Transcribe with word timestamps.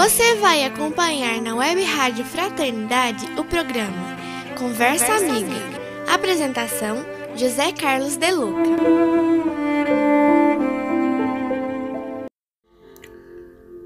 Você 0.00 0.36
vai 0.36 0.64
acompanhar 0.64 1.42
na 1.42 1.56
Web 1.56 1.82
Rádio 1.82 2.24
Fraternidade 2.24 3.26
o 3.36 3.42
programa 3.42 4.16
Conversa, 4.56 5.06
Conversa 5.06 5.26
Amiga. 5.26 5.50
Amiga. 5.50 6.14
Apresentação: 6.14 7.04
José 7.34 7.72
Carlos 7.72 8.16
Deluca. 8.16 8.62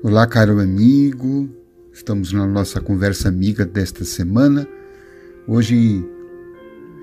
Olá, 0.03 0.27
caro 0.27 0.61
amigo. 0.61 1.49
Estamos 1.95 2.31
na 2.31 2.47
nossa 2.47 2.79
conversa 2.79 3.31
amiga 3.31 3.65
desta 3.65 4.05
semana. 4.05 4.69
Hoje 5.49 6.05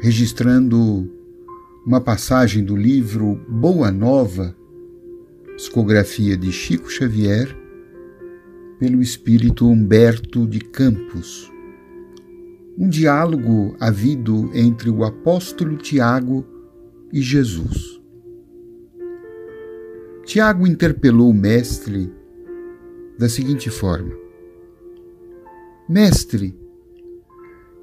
registrando 0.04 1.12
uma 1.84 2.00
passagem 2.00 2.64
do 2.64 2.76
livro 2.76 3.44
Boa 3.50 3.90
Nova, 3.90 4.56
psicografia 5.56 6.38
de 6.38 6.52
Chico 6.52 6.92
Xavier, 6.92 7.58
pelo 8.80 9.02
espírito 9.02 9.68
Humberto 9.68 10.48
de 10.48 10.62
Campos. 10.62 11.52
Um 12.78 12.88
diálogo 12.88 13.76
havido 13.78 14.50
entre 14.54 14.90
o 14.90 15.04
apóstolo 15.04 15.76
Tiago 15.76 16.46
e 17.12 17.22
Jesus. 17.22 18.00
Tiago 20.24 20.66
interpelou 20.66 21.30
o 21.30 21.34
mestre 21.34 22.10
da 23.18 23.28
seguinte 23.28 23.70
forma: 23.70 24.16
Mestre, 25.90 26.58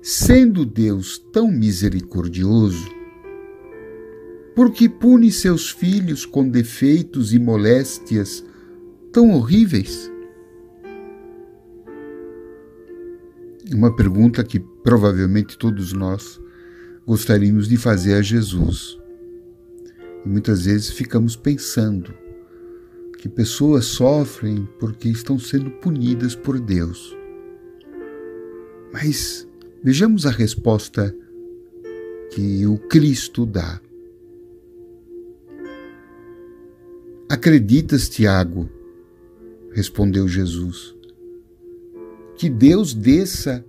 sendo 0.01 0.65
Deus 0.65 1.19
tão 1.31 1.51
misericordioso, 1.53 2.89
por 4.55 4.73
que 4.73 4.89
pune 4.89 5.31
seus 5.31 5.69
filhos 5.70 6.25
com 6.25 6.48
defeitos 6.48 7.34
e 7.34 7.39
moléstias 7.39 8.42
tão 9.12 9.33
horríveis? 9.33 10.11
Uma 13.72 13.95
pergunta 13.95 14.45
que 14.45 14.61
provavelmente 14.61 15.59
todos 15.59 15.92
nós 15.92 16.41
gostaríamos 17.06 17.69
de 17.69 17.77
fazer 17.77 18.14
a 18.14 18.22
Jesus. 18.22 18.98
E 20.25 20.28
muitas 20.28 20.64
vezes 20.64 20.91
ficamos 20.91 21.36
pensando 21.36 22.14
que 23.19 23.28
pessoas 23.28 23.87
sofrem 23.87 24.69
porque 24.78 25.09
estão 25.09 25.39
sendo 25.39 25.70
punidas 25.70 26.34
por 26.34 26.61
Deus. 26.61 27.17
Mas 28.92 29.47
vejamos 29.83 30.27
a 30.27 30.31
resposta 30.31 31.14
que 32.33 32.67
o 32.67 32.78
Cristo 32.78 33.44
dá. 33.44 33.81
Acreditas, 37.28 38.09
Tiago? 38.09 38.70
respondeu 39.77 40.27
Jesus, 40.27 40.95
que 42.37 42.51
Deus 42.51 42.92
desça 42.92 43.65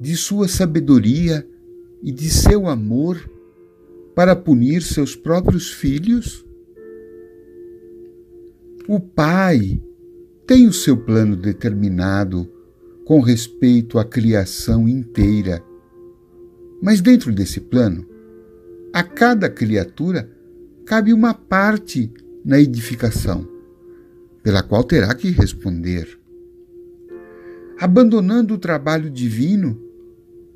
de 0.00 0.16
sua 0.16 0.48
sabedoria 0.48 1.46
e 2.02 2.10
de 2.10 2.30
seu 2.30 2.66
amor 2.66 3.30
para 4.14 4.34
punir 4.34 4.82
seus 4.82 5.14
próprios 5.14 5.70
filhos? 5.70 6.44
O 8.88 8.98
Pai 8.98 9.80
tem 10.46 10.66
o 10.66 10.72
seu 10.72 10.96
plano 10.96 11.36
determinado 11.36 12.48
com 13.04 13.20
respeito 13.20 13.98
à 13.98 14.04
criação 14.04 14.88
inteira. 14.88 15.62
Mas 16.82 17.00
dentro 17.00 17.32
desse 17.32 17.60
plano, 17.60 18.06
a 18.92 19.02
cada 19.02 19.50
criatura 19.50 20.30
cabe 20.86 21.12
uma 21.12 21.34
parte 21.34 22.12
na 22.44 22.60
edificação, 22.60 23.46
pela 24.42 24.62
qual 24.62 24.84
terá 24.84 25.14
que 25.14 25.30
responder. 25.30 26.15
Abandonando 27.78 28.54
o 28.54 28.58
trabalho 28.58 29.10
divino 29.10 29.78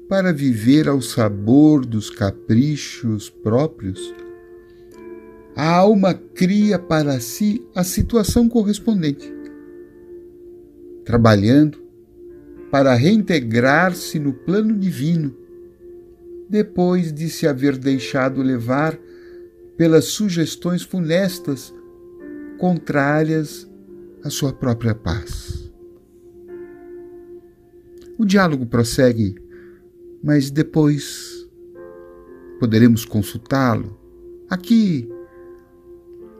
para 0.09 0.33
viver 0.33 0.89
ao 0.89 1.03
sabor 1.03 1.85
dos 1.85 2.09
caprichos 2.09 3.29
próprios, 3.29 4.15
a 5.55 5.69
alma 5.69 6.15
cria 6.15 6.79
para 6.79 7.21
si 7.21 7.63
a 7.75 7.85
situação 7.85 8.49
correspondente, 8.49 9.31
trabalhando 11.05 11.79
para 12.71 12.95
reintegrar-se 12.95 14.19
no 14.19 14.33
plano 14.33 14.75
divino, 14.75 15.37
depois 16.49 17.13
de 17.13 17.29
se 17.29 17.47
haver 17.47 17.77
deixado 17.77 18.41
levar 18.41 18.99
pelas 19.77 20.07
sugestões 20.07 20.83
funestas 20.83 21.75
contrárias 22.59 23.69
à 24.25 24.31
sua 24.31 24.55
própria 24.55 24.95
paz. 24.95 25.60
O 28.21 28.27
diálogo 28.27 28.67
prossegue, 28.67 29.35
mas 30.23 30.51
depois 30.51 31.49
poderemos 32.59 33.07
consultá-lo. 33.07 33.99
Aqui 34.47 35.09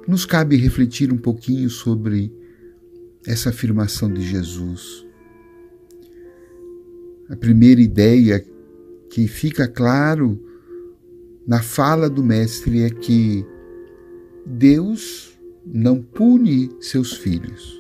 nos 0.07 0.27
cabe 0.27 0.57
refletir 0.57 1.11
um 1.11 1.17
pouquinho 1.17 1.71
sobre 1.71 2.31
essa 3.27 3.49
afirmação 3.49 4.13
de 4.13 4.21
Jesus. 4.21 5.07
A 7.31 7.37
primeira 7.37 7.81
ideia 7.81 8.45
que 9.09 9.27
fica 9.27 9.67
claro 9.67 10.39
na 11.47 11.63
fala 11.63 12.11
do 12.11 12.23
Mestre 12.23 12.83
é 12.83 12.91
que 12.91 13.43
Deus 14.45 15.41
não 15.65 16.03
pune 16.03 16.77
seus 16.79 17.15
filhos. 17.15 17.80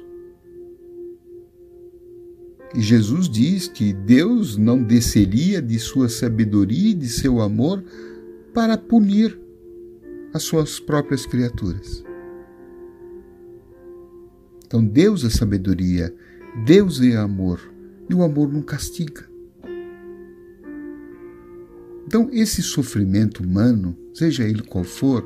E 2.75 2.81
Jesus 2.81 3.29
diz 3.29 3.67
que 3.67 3.93
Deus 3.93 4.57
não 4.57 4.83
desceria 4.83 5.61
de 5.61 5.79
sua 5.79 6.09
sabedoria 6.09 6.91
e 6.91 6.95
de 6.95 7.09
seu 7.09 7.41
amor 7.41 7.83
para 8.55 8.79
punir 8.79 9.39
as 10.33 10.43
suas 10.45 10.79
próprias 10.79 11.27
criaturas. 11.27 12.05
Então, 14.65 14.85
Deus 14.85 15.25
é 15.25 15.31
sabedoria, 15.31 16.15
Deus 16.65 17.01
é 17.01 17.17
amor, 17.17 17.61
e 18.09 18.15
o 18.15 18.23
amor 18.23 18.53
não 18.53 18.63
castiga. 18.63 19.29
Então, 22.07 22.29
esse 22.33 22.63
sofrimento 22.63 23.43
humano, 23.43 23.97
seja 24.15 24.45
ele 24.45 24.63
qual 24.63 24.85
for, 24.85 25.25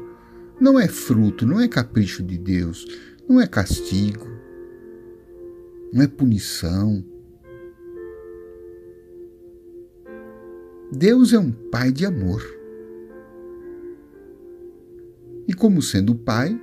não 0.60 0.78
é 0.78 0.88
fruto, 0.88 1.46
não 1.46 1.60
é 1.60 1.68
capricho 1.68 2.22
de 2.22 2.38
Deus, 2.38 2.86
não 3.28 3.40
é 3.40 3.46
castigo, 3.46 4.26
não 5.92 6.02
é 6.02 6.06
punição. 6.06 7.04
Deus 10.96 11.32
é 11.32 11.38
um 11.38 11.50
pai 11.50 11.90
de 11.90 12.06
amor. 12.06 12.40
E 15.48 15.52
como 15.52 15.82
sendo 15.82 16.14
pai, 16.14 16.58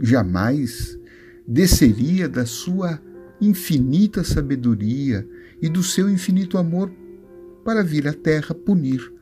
jamais 0.00 0.98
desceria 1.46 2.26
da 2.26 2.46
sua 2.46 2.98
infinita 3.38 4.24
sabedoria 4.24 5.28
e 5.60 5.68
do 5.68 5.82
seu 5.82 6.08
infinito 6.08 6.56
amor 6.56 6.90
para 7.62 7.84
vir 7.84 8.08
à 8.08 8.14
terra 8.14 8.54
punir 8.54 9.12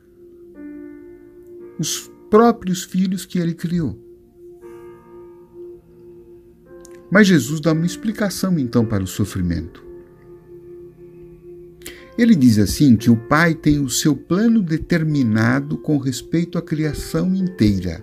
os 1.80 2.10
próprios 2.30 2.84
filhos 2.84 3.26
que 3.26 3.40
ele 3.40 3.54
criou. 3.54 3.98
Mas 7.10 7.26
Jesus 7.26 7.60
dá 7.60 7.72
uma 7.72 7.84
explicação 7.84 8.56
então 8.58 8.86
para 8.86 9.02
o 9.02 9.08
sofrimento. 9.08 9.85
Ele 12.18 12.34
diz 12.34 12.58
assim 12.58 12.96
que 12.96 13.10
o 13.10 13.16
Pai 13.16 13.54
tem 13.54 13.78
o 13.78 13.90
seu 13.90 14.16
plano 14.16 14.62
determinado 14.62 15.76
com 15.76 15.98
respeito 15.98 16.56
à 16.56 16.62
criação 16.62 17.34
inteira. 17.34 18.02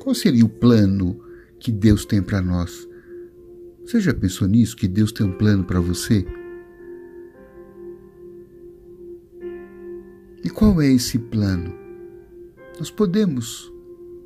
Qual 0.00 0.14
seria 0.14 0.44
o 0.44 0.48
plano 0.48 1.18
que 1.58 1.72
Deus 1.72 2.04
tem 2.04 2.20
para 2.22 2.42
nós? 2.42 2.88
Você 3.84 4.00
já 4.00 4.12
pensou 4.12 4.46
nisso? 4.48 4.76
Que 4.76 4.86
Deus 4.86 5.12
tem 5.12 5.26
um 5.26 5.32
plano 5.32 5.64
para 5.64 5.80
você? 5.80 6.26
E 10.44 10.50
qual 10.50 10.82
é 10.82 10.88
esse 10.88 11.18
plano? 11.18 11.82
nós 12.82 12.90
podemos 12.90 13.72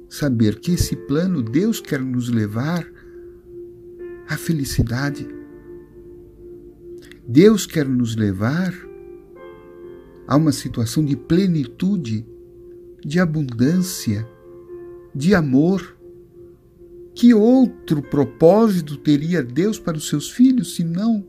saber 0.09 0.59
que 0.61 0.73
esse 0.73 0.97
plano 0.97 1.43
Deus 1.43 1.79
quer 1.79 2.01
nos 2.01 2.31
levar 2.31 2.91
à 4.27 4.35
felicidade. 4.35 5.29
Deus 7.29 7.67
quer 7.67 7.89
nos 7.89 8.15
levar 8.15 8.73
a 10.29 10.37
uma 10.37 10.53
situação 10.53 11.05
de 11.05 11.17
plenitude, 11.17 12.25
de 13.05 13.19
abundância, 13.19 14.27
de 15.15 15.35
amor. 15.35 15.97
Que 17.15 17.33
outro 17.35 18.03
propósito 18.03 18.97
teria 18.97 19.43
Deus 19.43 19.79
para 19.79 19.97
os 19.97 20.09
seus 20.09 20.31
filhos 20.31 20.77
senão 20.77 21.25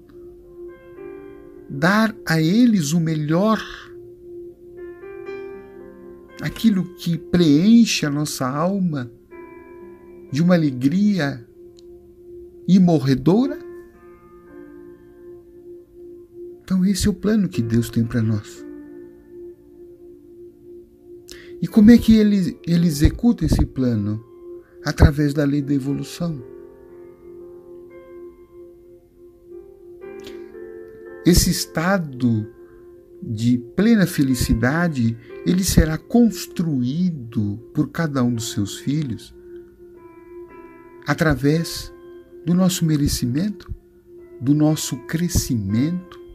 dar 1.69 2.15
a 2.25 2.41
eles 2.41 2.91
o 2.93 2.99
melhor 2.99 3.61
aquilo 6.41 6.83
que 6.95 7.17
preenche 7.17 8.05
a 8.05 8.09
nossa 8.09 8.47
alma 8.47 9.11
de 10.31 10.43
uma 10.43 10.55
alegria 10.55 11.45
imorredora? 12.67 13.66
Então, 16.67 16.83
esse 16.83 17.07
é 17.07 17.09
o 17.09 17.13
plano 17.13 17.47
que 17.47 17.61
Deus 17.61 17.89
tem 17.89 18.03
para 18.03 18.21
nós. 18.21 18.61
E 21.61 21.65
como 21.65 21.91
é 21.91 21.97
que 21.97 22.17
ele, 22.17 22.59
ele 22.67 22.85
executa 22.85 23.45
esse 23.45 23.65
plano? 23.65 24.21
Através 24.83 25.33
da 25.33 25.45
lei 25.45 25.61
da 25.61 25.73
evolução. 25.73 26.43
Esse 31.25 31.49
estado 31.49 32.45
de 33.23 33.57
plena 33.77 34.05
felicidade, 34.05 35.17
ele 35.45 35.63
será 35.63 35.97
construído 35.97 37.57
por 37.73 37.91
cada 37.91 38.21
um 38.25 38.35
dos 38.35 38.51
seus 38.51 38.77
filhos 38.77 39.33
através 41.05 41.93
do 42.45 42.53
nosso 42.53 42.83
merecimento, 42.83 43.73
do 44.41 44.53
nosso 44.53 44.97
crescimento, 45.07 46.26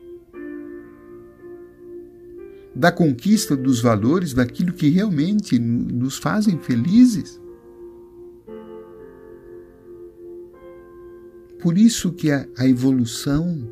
da 2.74 2.90
conquista 2.90 3.56
dos 3.56 3.80
valores, 3.80 4.32
daquilo 4.32 4.72
que 4.72 4.88
realmente 4.88 5.58
nos 5.58 6.16
fazem 6.16 6.58
felizes. 6.58 7.40
Por 11.60 11.78
isso 11.78 12.12
que 12.12 12.30
a, 12.30 12.46
a 12.56 12.66
evolução 12.66 13.68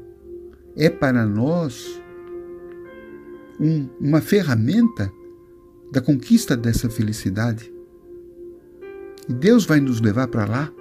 é 0.76 0.88
para 0.88 1.26
nós 1.26 2.00
um, 3.58 3.88
uma 4.00 4.20
ferramenta 4.20 5.12
da 5.90 6.00
conquista 6.00 6.56
dessa 6.56 6.88
felicidade. 6.88 7.72
E 9.28 9.32
Deus 9.32 9.64
vai 9.64 9.80
nos 9.80 10.00
levar 10.00 10.28
para 10.28 10.44
lá. 10.44 10.72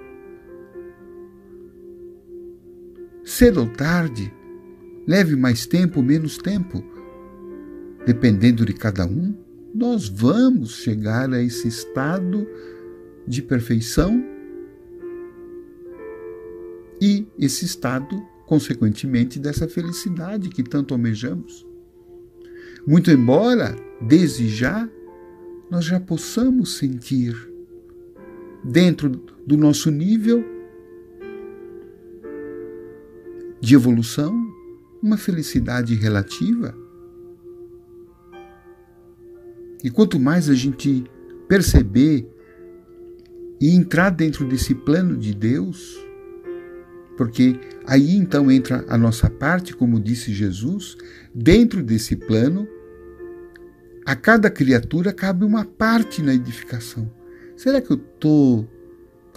Cedo 3.24 3.60
ou 3.60 3.68
tarde, 3.68 4.32
leve 5.06 5.36
mais 5.36 5.66
tempo, 5.66 6.02
menos 6.02 6.38
tempo, 6.38 6.82
dependendo 8.06 8.64
de 8.64 8.72
cada 8.72 9.06
um, 9.06 9.34
nós 9.74 10.08
vamos 10.08 10.76
chegar 10.76 11.32
a 11.32 11.42
esse 11.42 11.68
estado 11.68 12.46
de 13.26 13.42
perfeição 13.42 14.22
e 17.00 17.26
esse 17.38 17.64
estado, 17.64 18.20
consequentemente, 18.46 19.38
dessa 19.38 19.68
felicidade 19.68 20.48
que 20.48 20.62
tanto 20.62 20.92
almejamos. 20.92 21.66
Muito 22.86 23.10
embora, 23.10 23.76
desde 24.00 24.48
já, 24.48 24.88
nós 25.70 25.84
já 25.84 26.00
possamos 26.00 26.76
sentir, 26.76 27.34
dentro 28.62 29.08
do 29.46 29.56
nosso 29.56 29.90
nível 29.90 30.44
de 33.60 33.74
evolução, 33.74 34.34
uma 35.02 35.16
felicidade 35.16 35.94
relativa. 35.94 36.74
E 39.82 39.90
quanto 39.90 40.18
mais 40.18 40.48
a 40.48 40.54
gente 40.54 41.04
perceber 41.48 42.28
e 43.60 43.74
entrar 43.74 44.10
dentro 44.10 44.46
desse 44.46 44.74
plano 44.74 45.16
de 45.16 45.34
Deus, 45.34 45.98
porque 47.16 47.58
aí 47.86 48.16
então 48.16 48.50
entra 48.50 48.84
a 48.88 48.96
nossa 48.96 49.28
parte, 49.28 49.74
como 49.74 50.00
disse 50.00 50.32
Jesus, 50.32 50.96
dentro 51.34 51.82
desse 51.82 52.16
plano, 52.16 52.66
a 54.06 54.16
cada 54.16 54.50
criatura 54.50 55.12
cabe 55.12 55.44
uma 55.44 55.64
parte 55.64 56.22
na 56.22 56.34
edificação. 56.34 57.10
Será 57.56 57.80
que 57.80 57.90
eu 57.90 57.96
estou 57.96 58.66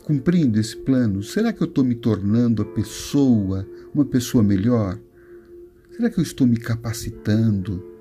cumprindo 0.03 0.59
esse 0.59 0.77
plano? 0.77 1.21
Será 1.21 1.51
que 1.51 1.61
eu 1.61 1.67
estou 1.67 1.83
me 1.83 1.95
tornando 1.95 2.61
a 2.61 2.65
pessoa, 2.65 3.67
uma 3.93 4.05
pessoa 4.05 4.43
melhor? 4.43 4.97
Será 5.91 6.09
que 6.09 6.19
eu 6.19 6.23
estou 6.23 6.47
me 6.47 6.57
capacitando? 6.57 7.92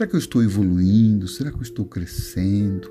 Será 0.00 0.08
que 0.08 0.16
eu 0.16 0.20
estou 0.20 0.42
evoluindo? 0.42 1.28
Será 1.28 1.50
que 1.50 1.58
eu 1.58 1.62
estou 1.62 1.84
crescendo? 1.84 2.90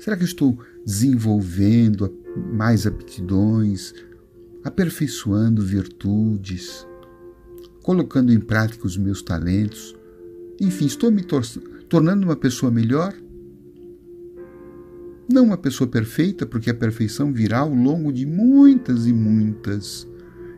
Será 0.00 0.16
que 0.16 0.24
eu 0.24 0.26
estou 0.26 0.58
desenvolvendo 0.84 2.12
mais 2.52 2.88
aptidões, 2.88 3.94
aperfeiçoando 4.64 5.64
virtudes, 5.64 6.84
colocando 7.84 8.32
em 8.32 8.40
prática 8.40 8.84
os 8.84 8.96
meus 8.96 9.22
talentos. 9.22 9.94
Enfim, 10.60 10.86
estou 10.86 11.08
me 11.12 11.22
tor 11.22 11.46
tornando 11.88 12.24
uma 12.24 12.34
pessoa 12.34 12.72
melhor. 12.72 13.14
Não 15.32 15.44
uma 15.44 15.56
pessoa 15.56 15.88
perfeita, 15.88 16.46
porque 16.46 16.70
a 16.70 16.74
perfeição 16.74 17.32
virá 17.32 17.60
ao 17.60 17.72
longo 17.72 18.12
de 18.12 18.26
muitas 18.26 19.06
e 19.06 19.12
muitas 19.12 20.04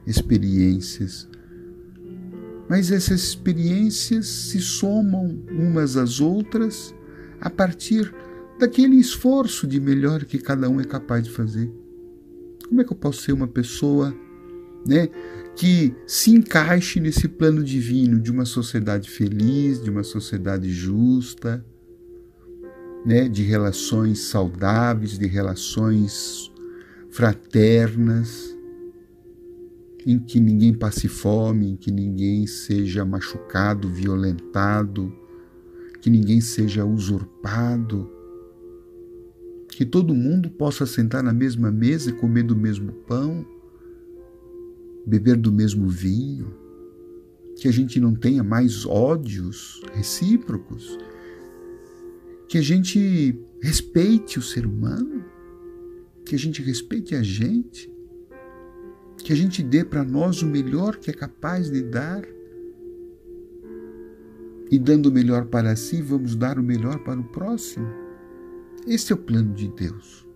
experiências. 0.07 1.29
Mas 2.73 2.91
essas 2.91 3.21
experiências 3.21 4.27
se 4.27 4.59
somam 4.59 5.45
umas 5.51 5.99
às 5.99 6.21
outras 6.21 6.95
a 7.39 7.51
partir 7.51 8.11
daquele 8.59 8.97
esforço 8.97 9.67
de 9.67 9.79
melhor 9.79 10.25
que 10.25 10.39
cada 10.39 10.71
um 10.71 10.81
é 10.81 10.85
capaz 10.85 11.23
de 11.23 11.31
fazer. 11.31 11.71
Como 12.67 12.81
é 12.81 12.85
que 12.85 12.91
eu 12.91 12.97
posso 12.97 13.21
ser 13.21 13.33
uma 13.33 13.47
pessoa 13.47 14.17
né, 14.87 15.11
que 15.55 15.95
se 16.07 16.31
encaixe 16.31 16.99
nesse 16.99 17.29
plano 17.29 17.63
divino 17.63 18.19
de 18.19 18.31
uma 18.31 18.47
sociedade 18.47 19.11
feliz, 19.11 19.79
de 19.79 19.91
uma 19.91 20.03
sociedade 20.03 20.73
justa, 20.73 21.63
né, 23.05 23.29
de 23.29 23.43
relações 23.43 24.21
saudáveis, 24.21 25.19
de 25.19 25.27
relações 25.27 26.51
fraternas, 27.11 28.57
em 30.07 30.19
que 30.19 30.41
ninguém 30.41 30.75
passe 30.75 31.09
fome, 31.09 31.71
em 31.71 31.77
que 31.77 31.91
ninguém 31.91 32.47
seja 32.47 33.05
machucado, 33.05 33.89
violentado, 33.89 35.13
que 36.01 36.11
ninguém 36.11 36.41
seja 36.41 36.85
usurpado 36.85 38.11
que 39.73 39.87
todo 39.87 40.15
mundo 40.15 40.51
possa 40.51 40.85
sentar 40.85 41.23
na 41.23 41.33
mesma 41.33 41.71
mesa 41.71 42.11
e 42.11 42.13
comer 42.13 42.43
do 42.43 42.55
mesmo 42.55 42.93
pão, 42.93 43.45
beber 45.07 45.37
do 45.37 45.51
mesmo 45.51 45.89
vinho, 45.89 46.55
que 47.57 47.67
a 47.67 47.73
gente 47.73 47.99
não 47.99 48.15
tenha 48.15 48.45
mais 48.45 48.85
ódios 48.85 49.81
recíprocos, 49.95 50.99
que 52.49 52.59
a 52.59 52.63
gente 52.63 53.37
respeite 53.63 54.39
o 54.39 54.43
ser 54.43 54.67
humano, 54.67 55.25
que 56.27 56.35
a 56.35 56.39
gente 56.39 56.63
respeite 56.63 57.15
a 57.15 57.23
gente, 57.23 57.92
que 59.23 59.33
a 59.33 59.37
gente 59.37 59.63
dê 59.63 59.85
para 59.85 60.05
nós 60.05 60.43
o 60.43 60.47
melhor 60.47 60.97
que 60.97 61.11
é 61.11 61.15
capaz 61.15 61.71
de 61.71 61.83
dar. 61.83 62.23
E 64.71 64.79
dando 64.79 65.07
o 65.07 65.13
melhor 65.13 65.47
para 65.47 65.77
si, 65.77 66.01
vamos 66.01 66.35
dar 66.35 66.59
o 66.59 66.63
melhor 66.63 66.99
para 67.01 67.21
o 67.21 67.25
próximo. 67.25 67.87
Esse 68.87 69.13
é 69.13 69.15
o 69.15 69.19
plano 69.19 69.53
de 69.55 69.69
Deus. 69.69 70.27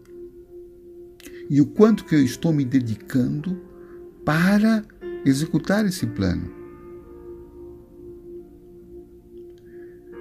E 1.48 1.60
o 1.60 1.66
quanto 1.66 2.04
que 2.04 2.14
eu 2.14 2.22
estou 2.22 2.52
me 2.52 2.64
dedicando 2.64 3.60
para 4.24 4.84
executar 5.24 5.86
esse 5.86 6.06
plano. 6.06 6.50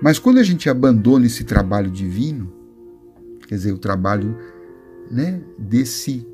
Mas 0.02 0.20
quando 0.20 0.40
a 0.40 0.44
gente 0.44 0.70
abandona 0.70 1.26
esse 1.26 1.44
trabalho 1.44 1.90
divino, 1.90 2.52
quer 3.48 3.56
dizer, 3.56 3.72
o 3.72 3.78
trabalho 3.78 4.38
né, 5.10 5.42
desse, 5.58 6.26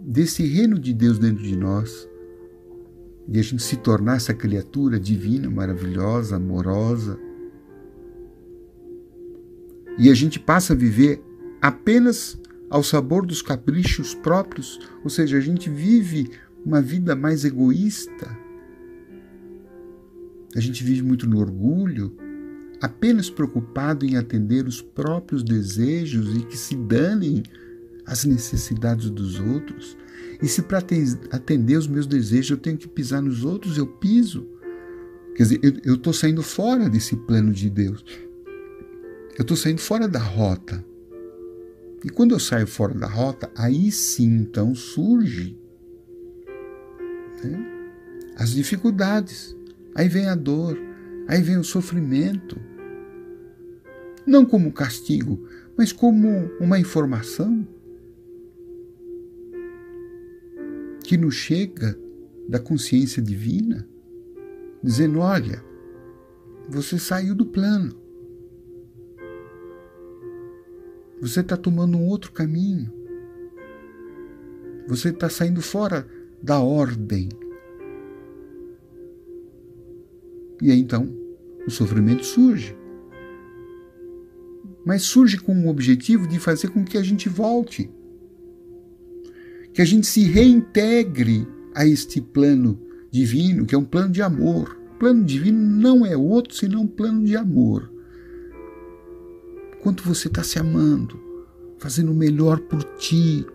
desse 0.00 0.42
reino 0.44 0.78
de 0.78 0.92
Deus 0.92 1.18
dentro 1.18 1.42
de 1.42 1.56
nós, 1.56 2.08
e 3.28 3.38
a 3.38 3.42
gente 3.42 3.62
se 3.62 3.76
tornar 3.76 4.16
essa 4.16 4.34
criatura 4.34 4.98
divina, 4.98 5.48
maravilhosa, 5.48 6.36
amorosa, 6.36 7.18
e 9.98 10.08
a 10.10 10.14
gente 10.14 10.40
passa 10.40 10.72
a 10.72 10.76
viver 10.76 11.22
apenas 11.60 12.40
ao 12.70 12.82
sabor 12.82 13.26
dos 13.26 13.42
caprichos 13.42 14.14
próprios, 14.14 14.80
ou 15.04 15.10
seja, 15.10 15.36
a 15.36 15.40
gente 15.40 15.68
vive 15.68 16.30
uma 16.64 16.80
vida 16.80 17.14
mais 17.14 17.44
egoísta. 17.44 18.38
A 20.54 20.60
gente 20.60 20.82
vive 20.82 21.02
muito 21.02 21.28
no 21.28 21.38
orgulho, 21.38 22.16
apenas 22.80 23.28
preocupado 23.28 24.06
em 24.06 24.16
atender 24.16 24.66
os 24.66 24.80
próprios 24.80 25.42
desejos 25.42 26.34
e 26.36 26.44
que 26.44 26.56
se 26.56 26.74
danem 26.74 27.42
as 28.10 28.24
necessidades 28.24 29.08
dos 29.08 29.38
outros. 29.38 29.96
E 30.42 30.48
se 30.48 30.62
para 30.62 30.82
atender 31.30 31.76
os 31.76 31.86
meus 31.86 32.08
desejos 32.08 32.50
eu 32.50 32.56
tenho 32.56 32.76
que 32.76 32.88
pisar 32.88 33.22
nos 33.22 33.44
outros, 33.44 33.78
eu 33.78 33.86
piso. 33.86 34.48
Quer 35.36 35.44
dizer, 35.44 35.80
eu 35.84 35.94
estou 35.94 36.12
saindo 36.12 36.42
fora 36.42 36.90
desse 36.90 37.14
plano 37.14 37.52
de 37.52 37.70
Deus. 37.70 38.04
Eu 39.38 39.42
estou 39.42 39.56
saindo 39.56 39.80
fora 39.80 40.08
da 40.08 40.18
rota. 40.18 40.84
E 42.04 42.10
quando 42.10 42.32
eu 42.32 42.40
saio 42.40 42.66
fora 42.66 42.94
da 42.94 43.06
rota, 43.06 43.48
aí 43.54 43.92
sim 43.92 44.40
então 44.40 44.74
surge 44.74 45.56
né, 47.44 47.64
as 48.36 48.50
dificuldades, 48.50 49.54
aí 49.94 50.08
vem 50.08 50.26
a 50.26 50.34
dor, 50.34 50.76
aí 51.28 51.42
vem 51.42 51.58
o 51.58 51.64
sofrimento. 51.64 52.58
Não 54.26 54.44
como 54.44 54.72
castigo, 54.72 55.46
mas 55.76 55.92
como 55.92 56.50
uma 56.58 56.78
informação 56.78 57.66
que 61.10 61.16
nos 61.16 61.34
chega 61.34 61.98
da 62.48 62.60
consciência 62.60 63.20
divina, 63.20 63.84
dizendo: 64.80 65.18
olha, 65.18 65.60
você 66.68 67.00
saiu 67.00 67.34
do 67.34 67.44
plano. 67.44 68.00
Você 71.20 71.40
está 71.40 71.56
tomando 71.56 71.98
um 71.98 72.06
outro 72.06 72.30
caminho. 72.30 72.92
Você 74.86 75.08
está 75.08 75.28
saindo 75.28 75.60
fora 75.60 76.06
da 76.40 76.60
ordem. 76.60 77.28
E 80.62 80.70
aí 80.70 80.78
então 80.78 81.12
o 81.66 81.70
sofrimento 81.72 82.24
surge. 82.24 82.78
Mas 84.86 85.02
surge 85.02 85.38
com 85.38 85.66
o 85.66 85.68
objetivo 85.68 86.28
de 86.28 86.38
fazer 86.38 86.68
com 86.68 86.84
que 86.84 86.96
a 86.96 87.02
gente 87.02 87.28
volte. 87.28 87.90
Que 89.72 89.82
a 89.82 89.84
gente 89.84 90.06
se 90.06 90.22
reintegre 90.24 91.46
a 91.74 91.86
este 91.86 92.20
plano 92.20 92.80
divino, 93.10 93.66
que 93.66 93.74
é 93.74 93.78
um 93.78 93.84
plano 93.84 94.10
de 94.10 94.22
amor. 94.22 94.76
O 94.94 94.98
plano 94.98 95.24
divino 95.24 95.58
não 95.58 96.04
é 96.04 96.16
outro 96.16 96.54
senão 96.54 96.82
um 96.82 96.86
plano 96.86 97.24
de 97.24 97.36
amor. 97.36 97.90
Quanto 99.82 100.02
você 100.02 100.28
está 100.28 100.42
se 100.42 100.58
amando, 100.58 101.18
fazendo 101.78 102.12
o 102.12 102.14
melhor 102.14 102.60
por 102.60 102.82
ti. 102.98 103.46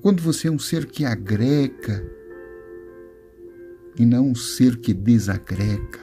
Quando 0.00 0.22
você 0.22 0.48
é 0.48 0.50
um 0.50 0.58
ser 0.58 0.86
que 0.86 1.04
agrega 1.04 2.04
e 3.98 4.06
não 4.06 4.28
um 4.28 4.34
ser 4.34 4.76
que 4.76 4.94
desagrega. 4.94 6.00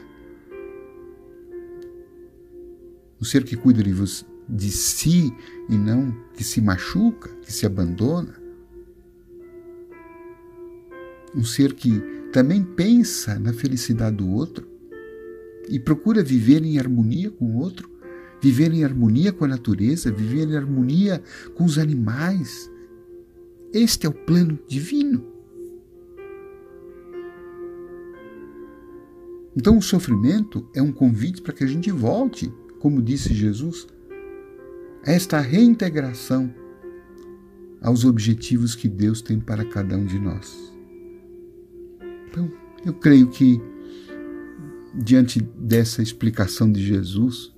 Um 3.21 3.25
ser 3.25 3.43
que 3.43 3.55
cuida 3.55 3.81
de, 3.81 3.91
você, 3.91 4.23
de 4.49 4.71
si 4.71 5.33
e 5.69 5.77
não 5.77 6.11
que 6.35 6.43
se 6.43 6.59
machuca, 6.59 7.29
que 7.41 7.53
se 7.53 7.65
abandona 7.65 8.39
um 11.35 11.43
ser 11.43 11.73
que 11.73 12.01
também 12.31 12.63
pensa 12.63 13.37
na 13.39 13.53
felicidade 13.53 14.17
do 14.17 14.29
outro 14.29 14.67
e 15.67 15.79
procura 15.79 16.23
viver 16.23 16.63
em 16.63 16.79
harmonia 16.79 17.29
com 17.29 17.45
o 17.45 17.57
outro, 17.57 17.89
viver 18.41 18.73
em 18.73 18.83
harmonia 18.83 19.31
com 19.31 19.45
a 19.45 19.47
natureza, 19.47 20.11
viver 20.11 20.47
em 20.47 20.55
harmonia 20.55 21.21
com 21.55 21.63
os 21.63 21.77
animais. 21.77 22.69
Este 23.71 24.07
é 24.07 24.09
o 24.09 24.13
plano 24.13 24.57
divino. 24.67 25.23
Então, 29.55 29.77
o 29.77 29.81
sofrimento 29.81 30.67
é 30.73 30.81
um 30.81 30.91
convite 30.91 31.41
para 31.41 31.53
que 31.53 31.63
a 31.63 31.67
gente 31.67 31.91
volte, 31.91 32.51
como 32.79 33.01
disse 33.01 33.33
Jesus, 33.33 33.87
esta 35.03 35.39
reintegração 35.39 36.53
aos 37.81 38.03
objetivos 38.03 38.75
que 38.75 38.87
Deus 38.87 39.21
tem 39.21 39.39
para 39.39 39.63
cada 39.65 39.95
um 39.95 40.05
de 40.05 40.19
nós. 40.19 40.73
Então, 42.29 42.51
eu 42.85 42.93
creio 42.93 43.27
que, 43.29 43.61
diante 44.93 45.41
dessa 45.41 46.01
explicação 46.01 46.71
de 46.71 46.85
Jesus, 46.85 47.53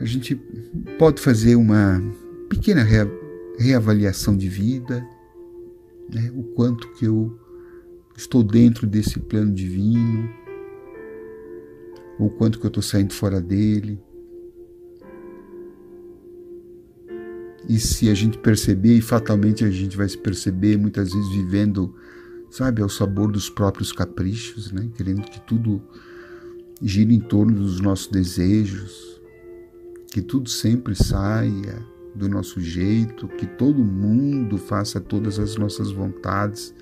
a 0.00 0.04
gente 0.04 0.34
pode 0.98 1.20
fazer 1.20 1.56
uma 1.56 2.02
pequena 2.48 2.86
reavaliação 3.58 4.36
de 4.36 4.48
vida, 4.48 5.06
né? 6.12 6.30
o 6.34 6.42
quanto 6.42 6.92
que 6.92 7.06
eu 7.06 7.38
estou 8.16 8.42
dentro 8.42 8.86
desse 8.86 9.18
plano 9.20 9.52
divino, 9.52 10.28
o 12.18 12.30
quanto 12.30 12.58
que 12.58 12.66
eu 12.66 12.68
estou 12.68 12.82
saindo 12.82 13.12
fora 13.12 13.40
dele. 13.40 14.00
E 17.68 17.78
se 17.78 18.08
a 18.08 18.14
gente 18.14 18.38
perceber, 18.38 18.96
e 18.96 19.00
fatalmente 19.00 19.64
a 19.64 19.70
gente 19.70 19.96
vai 19.96 20.08
se 20.08 20.16
perceber 20.16 20.76
muitas 20.76 21.12
vezes 21.12 21.28
vivendo 21.30 21.94
sabe, 22.50 22.82
ao 22.82 22.88
sabor 22.88 23.30
dos 23.30 23.50
próprios 23.50 23.92
caprichos, 23.92 24.72
né? 24.72 24.88
querendo 24.96 25.22
que 25.22 25.40
tudo 25.40 25.82
gire 26.80 27.14
em 27.14 27.20
torno 27.20 27.54
dos 27.54 27.80
nossos 27.80 28.08
desejos, 28.08 29.20
que 30.10 30.22
tudo 30.22 30.48
sempre 30.48 30.94
saia 30.94 31.84
do 32.14 32.28
nosso 32.28 32.60
jeito, 32.60 33.28
que 33.28 33.46
todo 33.46 33.84
mundo 33.84 34.56
faça 34.56 35.00
todas 35.00 35.38
as 35.38 35.56
nossas 35.56 35.90
vontades, 35.90 36.74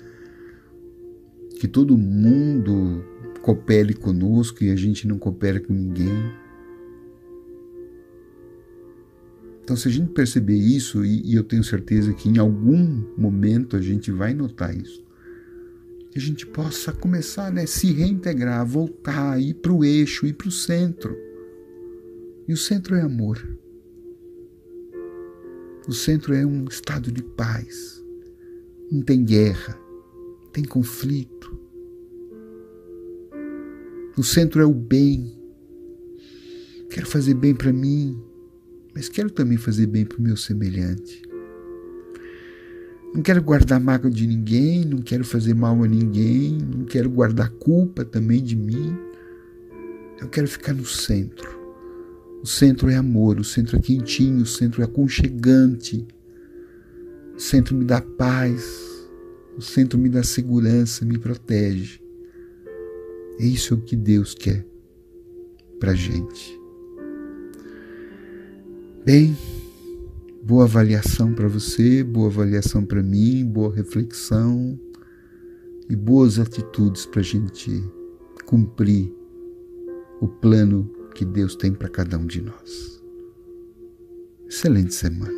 que 1.59 1.67
todo 1.67 1.97
mundo 1.97 3.03
coopere 3.41 3.93
conosco 3.93 4.63
e 4.63 4.71
a 4.71 4.75
gente 4.75 5.07
não 5.07 5.17
coopera 5.17 5.59
com 5.59 5.73
ninguém. 5.73 6.31
Então, 9.65 9.75
se 9.75 9.87
a 9.87 9.91
gente 9.91 10.11
perceber 10.11 10.55
isso, 10.55 11.03
e, 11.03 11.33
eu 11.33 11.43
tenho 11.43 11.63
certeza 11.63 12.13
que 12.13 12.29
em 12.29 12.37
algum 12.37 13.03
momento 13.17 13.75
a 13.75 13.81
gente 13.81 14.11
vai 14.11 14.31
notar 14.31 14.77
isso, 14.77 15.03
que 16.11 16.19
a 16.19 16.21
gente 16.21 16.45
possa 16.45 16.93
começar 16.93 17.47
a 17.47 17.51
né, 17.51 17.65
se 17.65 17.91
reintegrar, 17.91 18.63
voltar, 18.63 19.41
ir 19.41 19.55
para 19.55 19.73
o 19.73 19.83
eixo, 19.83 20.27
ir 20.27 20.33
para 20.33 20.49
o 20.49 20.51
centro. 20.51 21.17
E 22.47 22.53
o 22.53 22.57
centro 22.57 22.95
é 22.95 23.01
amor. 23.01 23.43
O 25.87 25.93
centro 25.93 26.35
é 26.35 26.45
um 26.45 26.65
estado 26.65 27.11
de 27.11 27.23
paz. 27.23 28.03
Não 28.91 29.01
tem 29.01 29.25
guerra, 29.25 29.75
tem 30.53 30.63
conflito. 30.63 31.59
O 34.15 34.23
centro 34.23 34.61
é 34.61 34.65
o 34.65 34.73
bem. 34.73 35.35
Quero 36.91 37.07
fazer 37.07 37.33
bem 37.33 37.55
para 37.55 37.73
mim, 37.73 38.15
mas 38.95 39.09
quero 39.09 39.29
também 39.29 39.57
fazer 39.57 39.87
bem 39.87 40.05
para 40.05 40.17
o 40.17 40.21
meu 40.21 40.37
semelhante. 40.37 41.21
Não 43.13 43.21
quero 43.21 43.41
guardar 43.43 43.79
mágoa 43.79 44.09
de 44.09 44.25
ninguém, 44.25 44.85
não 44.85 45.01
quero 45.01 45.25
fazer 45.25 45.53
mal 45.53 45.83
a 45.83 45.87
ninguém, 45.87 46.57
não 46.57 46.85
quero 46.85 47.09
guardar 47.09 47.49
culpa 47.49 48.05
também 48.05 48.41
de 48.41 48.55
mim. 48.55 48.97
Eu 50.19 50.29
quero 50.29 50.47
ficar 50.47 50.73
no 50.73 50.85
centro. 50.85 51.59
O 52.41 52.47
centro 52.47 52.89
é 52.89 52.95
amor, 52.95 53.39
o 53.39 53.43
centro 53.43 53.77
é 53.77 53.79
quentinho, 53.81 54.43
o 54.43 54.45
centro 54.45 54.81
é 54.81 54.85
aconchegante. 54.85 56.07
O 57.35 57.39
centro 57.39 57.75
me 57.75 57.83
dá 57.83 58.01
paz, 58.01 58.63
o 59.57 59.61
centro 59.61 59.99
me 59.99 60.07
dá 60.07 60.23
segurança, 60.23 61.03
me 61.03 61.17
protege. 61.17 62.01
É 63.39 63.45
isso 63.45 63.77
que 63.77 63.95
Deus 63.95 64.33
quer 64.33 64.65
para 65.79 65.93
gente. 65.93 66.64
Bem, 69.05 69.37
Boa 70.45 70.65
avaliação 70.65 71.33
para 71.33 71.47
você, 71.47 72.03
boa 72.03 72.27
avaliação 72.27 72.85
para 72.85 73.01
mim, 73.01 73.43
boa 73.43 73.73
reflexão 73.73 74.79
e 75.89 75.95
boas 75.95 76.37
atitudes 76.37 77.03
para 77.07 77.21
a 77.21 77.23
gente 77.23 77.83
cumprir 78.45 79.11
o 80.21 80.27
plano 80.27 80.87
que 81.15 81.25
Deus 81.25 81.55
tem 81.55 81.73
para 81.73 81.89
cada 81.89 82.15
um 82.19 82.27
de 82.27 82.43
nós. 82.43 83.03
Excelente 84.47 84.93
semana. 84.93 85.33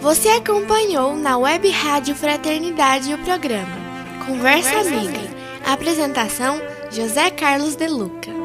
Você 0.00 0.28
acompanhou 0.28 1.14
na 1.14 1.36
Web 1.36 1.68
Rádio 1.68 2.14
Fraternidade 2.14 3.12
o 3.12 3.18
programa 3.18 3.76
Conversa 4.26 4.80
Amiga. 4.80 5.20
Apresentação 5.66 6.58
José 6.90 7.30
Carlos 7.30 7.76
De 7.76 7.88
Luca. 7.88 8.37